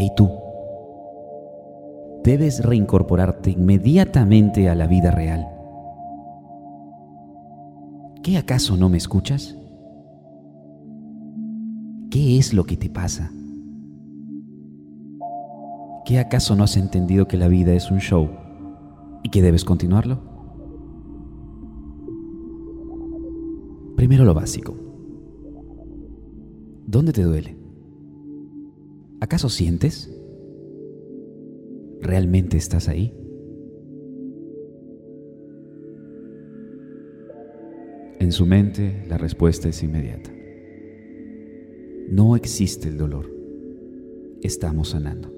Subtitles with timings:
[0.00, 0.30] Hey tú,
[2.22, 5.48] debes reincorporarte inmediatamente a la vida real.
[8.22, 9.56] ¿Qué acaso no me escuchas?
[12.12, 13.32] ¿Qué es lo que te pasa?
[16.04, 18.28] ¿Qué acaso no has entendido que la vida es un show
[19.24, 20.20] y que debes continuarlo?
[23.96, 24.76] Primero lo básico.
[26.86, 27.67] ¿Dónde te duele?
[29.20, 30.14] ¿Acaso sientes?
[32.00, 33.14] ¿Realmente estás ahí?
[38.20, 40.30] En su mente la respuesta es inmediata.
[42.10, 43.28] No existe el dolor.
[44.42, 45.32] Estamos sanando.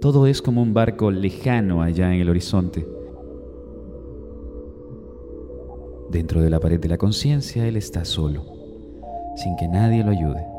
[0.00, 2.86] Todo es como un barco lejano allá en el horizonte.
[6.10, 8.44] Dentro de la pared de la conciencia él está solo,
[9.36, 10.53] sin que nadie lo ayude.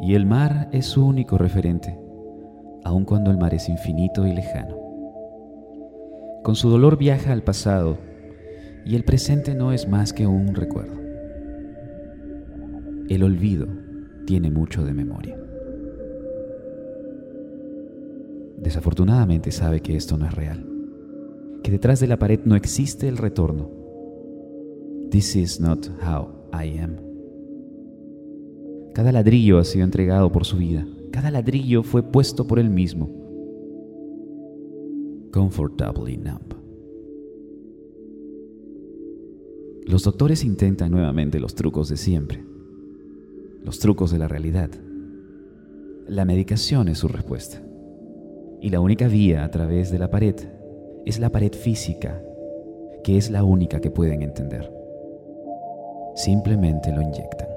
[0.00, 1.98] Y el mar es su único referente,
[2.84, 4.76] aun cuando el mar es infinito y lejano.
[6.42, 7.98] Con su dolor viaja al pasado
[8.84, 11.00] y el presente no es más que un recuerdo.
[13.08, 13.66] El olvido
[14.26, 15.36] tiene mucho de memoria.
[18.58, 20.66] Desafortunadamente sabe que esto no es real,
[21.62, 23.70] que detrás de la pared no existe el retorno.
[25.10, 27.05] This is not how I am.
[28.96, 30.86] Cada ladrillo ha sido entregado por su vida.
[31.10, 33.10] Cada ladrillo fue puesto por él mismo.
[35.34, 36.54] Comfortably numb.
[39.84, 42.42] Los doctores intentan nuevamente los trucos de siempre,
[43.62, 44.70] los trucos de la realidad.
[46.08, 47.62] La medicación es su respuesta.
[48.62, 50.36] Y la única vía a través de la pared
[51.04, 52.22] es la pared física,
[53.04, 54.72] que es la única que pueden entender.
[56.14, 57.55] Simplemente lo inyectan.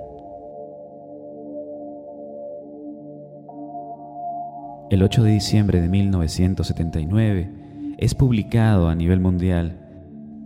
[4.89, 9.79] El 8 de diciembre de 1979 es publicado a nivel mundial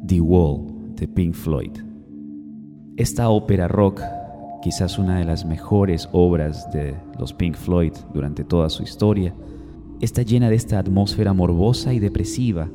[0.05, 1.71] The Wall de Pink Floyd.
[2.97, 4.01] Esta ópera rock,
[4.61, 9.33] quizás una de las mejores obras de los Pink Floyd durante toda su historia,
[10.01, 12.69] está llena de esta atmósfera morbosa y depresiva,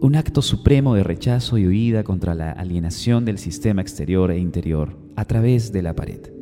[0.00, 4.96] un acto supremo de rechazo y huida contra la alienación del sistema exterior e interior
[5.16, 6.32] a través de la pared,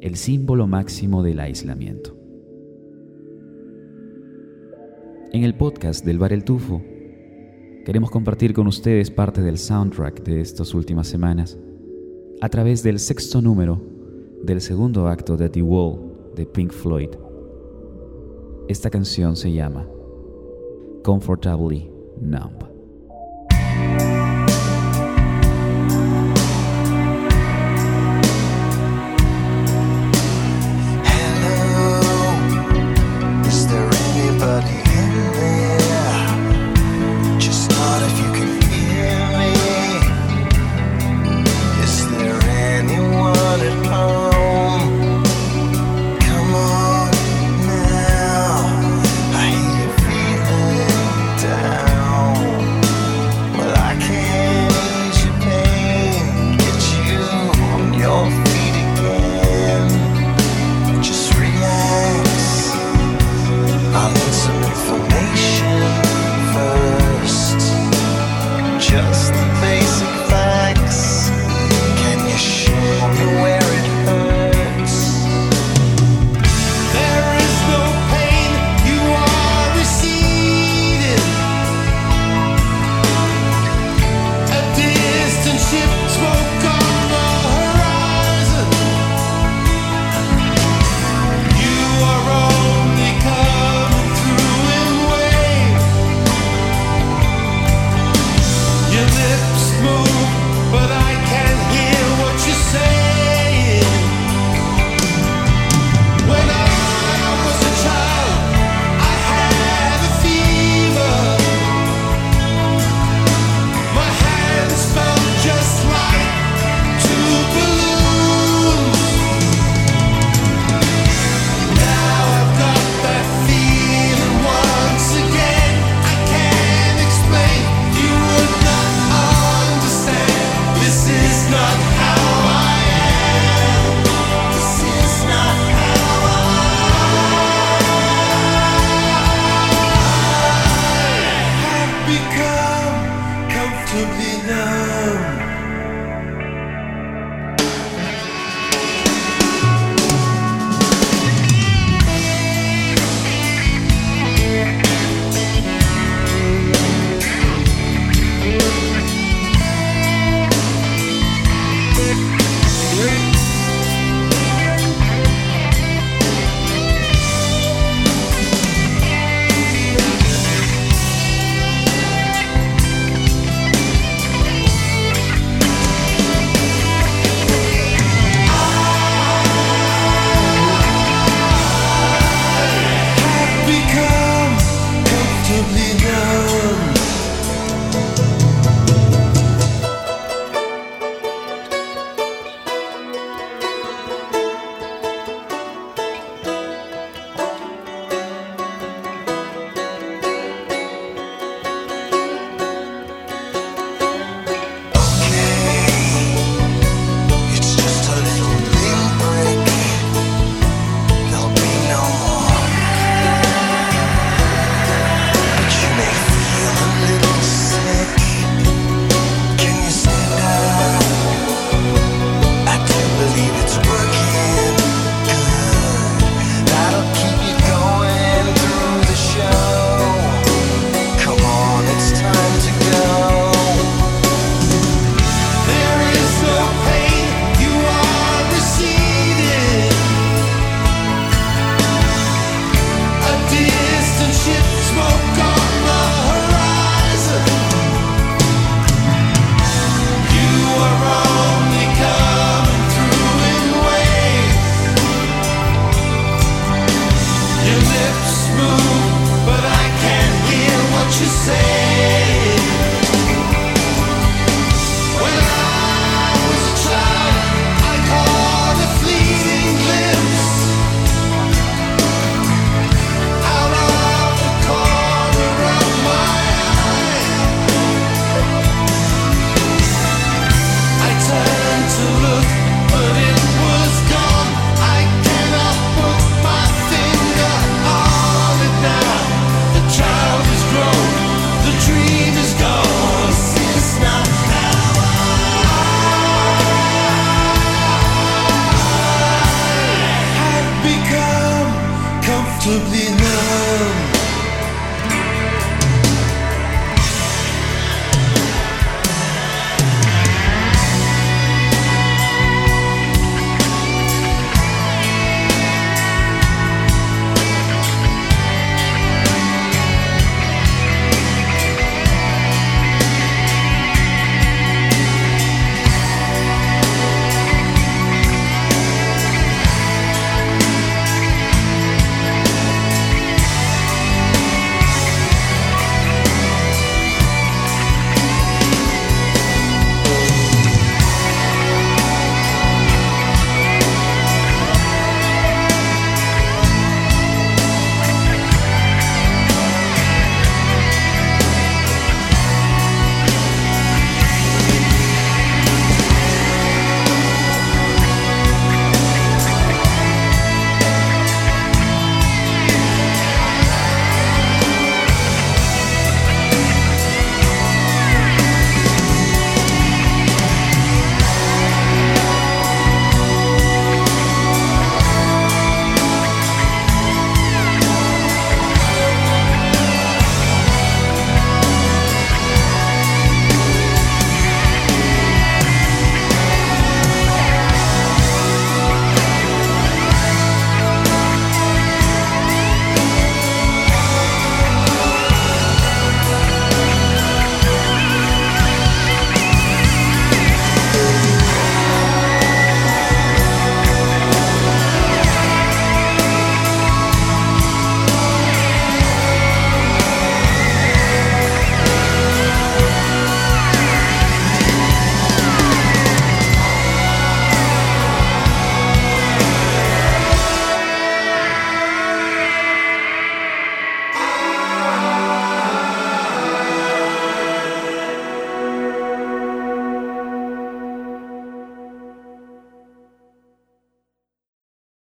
[0.00, 2.25] el símbolo máximo del aislamiento.
[5.36, 6.80] En el podcast del Bar El Tufo,
[7.84, 11.58] queremos compartir con ustedes parte del soundtrack de estas últimas semanas
[12.40, 13.78] a través del sexto número
[14.42, 17.10] del segundo acto de The Wall de Pink Floyd.
[18.68, 19.86] Esta canción se llama
[21.04, 22.75] Comfortably Numb.